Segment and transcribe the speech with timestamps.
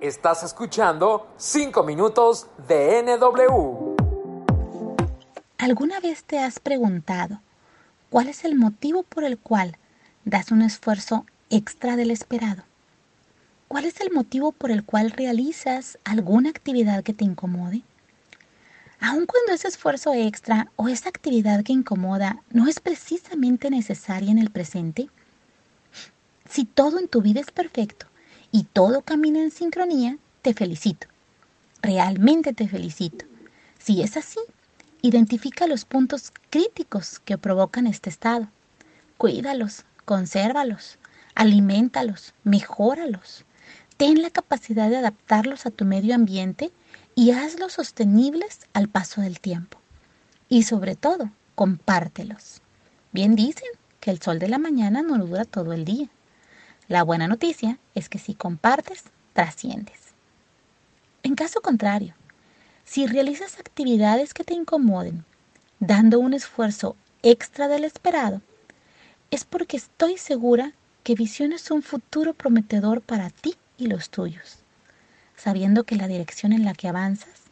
[0.00, 3.96] Estás escuchando 5 minutos de NW.
[5.58, 7.40] ¿Alguna vez te has preguntado
[8.08, 9.76] cuál es el motivo por el cual
[10.24, 12.62] das un esfuerzo extra del esperado?
[13.66, 17.82] ¿Cuál es el motivo por el cual realizas alguna actividad que te incomode?
[19.00, 24.38] Aun cuando ese esfuerzo extra o esa actividad que incomoda no es precisamente necesaria en
[24.38, 25.08] el presente,
[26.48, 28.06] si todo en tu vida es perfecto
[28.50, 31.06] y todo camina en sincronía, te felicito.
[31.82, 33.24] Realmente te felicito.
[33.78, 34.40] Si es así,
[35.02, 38.48] identifica los puntos críticos que provocan este estado.
[39.16, 40.98] Cuídalos, consérvalos,
[41.34, 43.44] alimentalos, mejóralos.
[43.96, 46.72] Ten la capacidad de adaptarlos a tu medio ambiente
[47.14, 49.78] y hazlos sostenibles al paso del tiempo.
[50.48, 52.62] Y sobre todo, compártelos.
[53.12, 53.68] Bien dicen
[54.00, 56.08] que el sol de la mañana no dura todo el día.
[56.88, 59.98] La buena noticia es que si compartes, trasciendes.
[61.22, 62.14] En caso contrario,
[62.86, 65.26] si realizas actividades que te incomoden,
[65.80, 68.40] dando un esfuerzo extra del esperado,
[69.30, 74.60] es porque estoy segura que visiones un futuro prometedor para ti y los tuyos,
[75.36, 77.42] sabiendo que la dirección en la que avanzas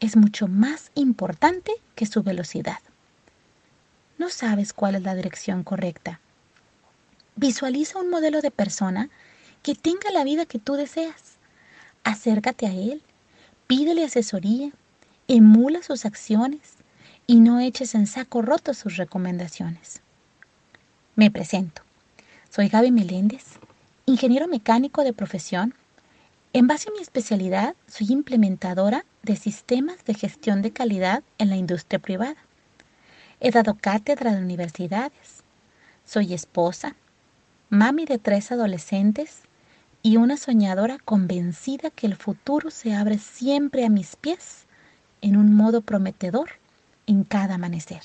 [0.00, 2.78] es mucho más importante que su velocidad.
[4.16, 6.20] No sabes cuál es la dirección correcta,
[7.42, 9.10] Visualiza un modelo de persona
[9.64, 11.38] que tenga la vida que tú deseas.
[12.04, 13.02] Acércate a él,
[13.66, 14.70] pídele asesoría,
[15.26, 16.60] emula sus acciones
[17.26, 20.02] y no eches en saco roto sus recomendaciones.
[21.16, 21.82] Me presento.
[22.48, 23.58] Soy Gaby Meléndez,
[24.06, 25.74] ingeniero mecánico de profesión.
[26.52, 31.56] En base a mi especialidad, soy implementadora de sistemas de gestión de calidad en la
[31.56, 32.36] industria privada.
[33.40, 35.42] He dado cátedra de universidades.
[36.04, 36.94] Soy esposa,
[37.72, 39.44] mami de tres adolescentes
[40.02, 44.66] y una soñadora convencida que el futuro se abre siempre a mis pies
[45.22, 46.50] en un modo prometedor
[47.06, 48.02] en cada amanecer.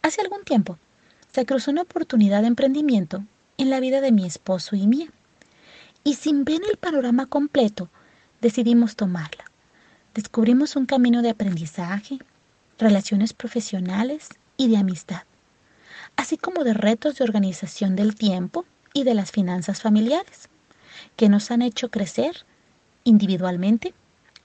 [0.00, 0.78] Hace algún tiempo
[1.30, 3.22] se cruzó una oportunidad de emprendimiento
[3.58, 5.10] en la vida de mi esposo y mía,
[6.02, 7.90] y sin ver el panorama completo,
[8.40, 9.44] decidimos tomarla.
[10.14, 12.18] Descubrimos un camino de aprendizaje,
[12.78, 15.24] relaciones profesionales y de amistad
[16.16, 20.48] así como de retos de organización del tiempo y de las finanzas familiares,
[21.16, 22.44] que nos han hecho crecer
[23.04, 23.94] individualmente,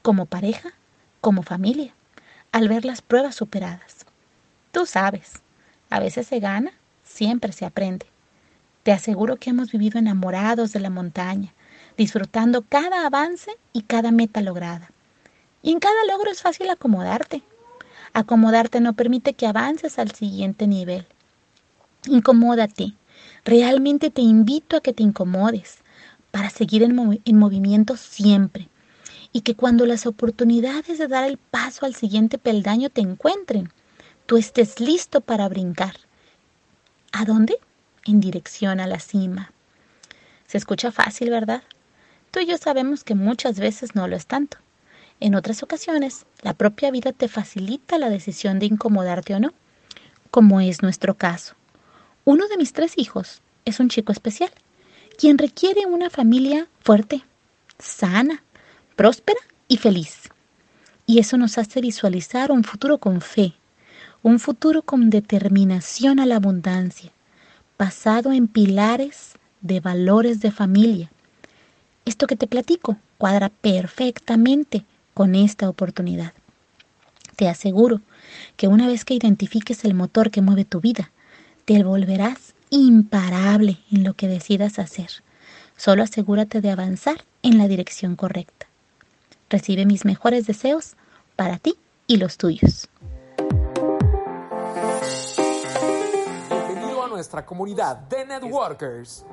[0.01, 0.73] como pareja,
[1.21, 1.93] como familia,
[2.51, 4.05] al ver las pruebas superadas.
[4.71, 5.41] Tú sabes,
[5.89, 6.71] a veces se gana,
[7.03, 8.05] siempre se aprende.
[8.83, 11.53] Te aseguro que hemos vivido enamorados de la montaña,
[11.97, 14.91] disfrutando cada avance y cada meta lograda.
[15.63, 17.41] Y en cada logro es fácil acomodarte.
[18.13, 21.07] Acomodarte no permite que avances al siguiente nivel.
[22.07, 22.93] Incomódate.
[23.43, 25.79] Realmente te invito a que te incomodes
[26.31, 26.95] para seguir en,
[27.37, 28.69] movimiento siempre.
[29.31, 33.71] Y que cuando las oportunidades de dar el paso al siguiente peldaño te encuentren,
[34.25, 35.95] tú estés listo para brincar.
[37.11, 37.57] ¿A dónde?
[38.05, 39.51] En dirección a la cima.
[40.47, 41.63] Se escucha fácil, ¿verdad?
[42.31, 44.57] Tú y yo sabemos que muchas veces no lo es tanto.
[45.19, 49.53] En otras ocasiones, la propia vida te facilita la decisión de incomodarte o no,
[50.31, 51.55] como es nuestro caso.
[52.27, 54.49] Uno de mis tres hijos es un chico especial,
[55.15, 57.23] quien requiere una familia fuerte,
[57.77, 58.43] sana,
[58.95, 60.31] próspera y feliz.
[61.05, 63.53] Y eso nos hace visualizar un futuro con fe,
[64.23, 67.11] un futuro con determinación a la abundancia,
[67.77, 71.11] basado en pilares de valores de familia.
[72.05, 74.83] Esto que te platico cuadra perfectamente
[75.13, 76.33] con esta oportunidad.
[77.35, 78.01] Te aseguro
[78.57, 81.11] que una vez que identifiques el motor que mueve tu vida,
[81.65, 85.09] te volverás imparable en lo que decidas hacer.
[85.75, 88.67] Solo asegúrate de avanzar en la dirección correcta.
[89.49, 90.95] Recibe mis mejores deseos
[91.35, 91.75] para ti
[92.07, 92.87] y los tuyos.
[96.49, 99.25] Bienvenido a nuestra comunidad de networkers.